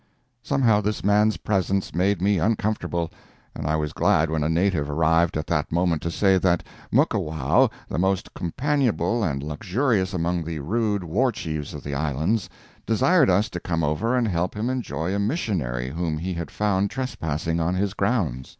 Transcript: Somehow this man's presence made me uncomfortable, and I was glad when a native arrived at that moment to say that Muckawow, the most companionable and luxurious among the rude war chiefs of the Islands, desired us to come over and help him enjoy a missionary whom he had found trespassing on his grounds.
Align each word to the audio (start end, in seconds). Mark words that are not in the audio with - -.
Somehow 0.41 0.81
this 0.81 1.03
man's 1.03 1.37
presence 1.37 1.93
made 1.93 2.23
me 2.23 2.39
uncomfortable, 2.39 3.11
and 3.53 3.67
I 3.67 3.75
was 3.75 3.93
glad 3.93 4.31
when 4.31 4.41
a 4.43 4.49
native 4.49 4.89
arrived 4.89 5.37
at 5.37 5.45
that 5.45 5.71
moment 5.71 6.01
to 6.01 6.09
say 6.09 6.39
that 6.39 6.63
Muckawow, 6.91 7.69
the 7.87 7.99
most 7.99 8.33
companionable 8.33 9.23
and 9.23 9.43
luxurious 9.43 10.11
among 10.11 10.43
the 10.43 10.57
rude 10.57 11.03
war 11.03 11.31
chiefs 11.31 11.75
of 11.75 11.83
the 11.83 11.93
Islands, 11.93 12.49
desired 12.87 13.29
us 13.29 13.47
to 13.51 13.59
come 13.59 13.83
over 13.83 14.17
and 14.17 14.27
help 14.27 14.55
him 14.55 14.71
enjoy 14.71 15.13
a 15.13 15.19
missionary 15.19 15.89
whom 15.91 16.17
he 16.17 16.33
had 16.33 16.49
found 16.49 16.89
trespassing 16.89 17.59
on 17.59 17.75
his 17.75 17.93
grounds. 17.93 18.49